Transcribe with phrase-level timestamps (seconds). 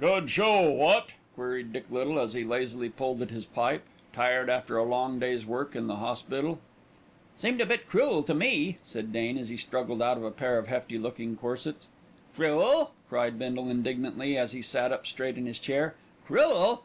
[0.00, 3.82] "Good show, what?" queried Dick Little as he lazily pulled at his pipe,
[4.14, 6.58] tired after a long day's work in the hospital.
[7.36, 10.56] "Seemed a bit cruel to me," said Dane as he struggled out of a pair
[10.56, 11.88] of hefty looking corsets.
[12.34, 15.94] "Cruel!" cried Bindle indignantly, as he sat up straight in his chair.
[16.26, 16.82] "Cruel!